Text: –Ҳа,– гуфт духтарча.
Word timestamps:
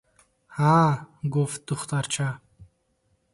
–Ҳа,– 0.55 0.79
гуфт 1.33 1.61
духтарча. 1.67 2.29